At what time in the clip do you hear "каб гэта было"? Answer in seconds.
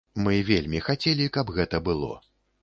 1.37-2.11